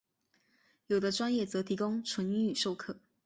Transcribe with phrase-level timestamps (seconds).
[0.87, 2.97] 有的专业则提供纯英语授课。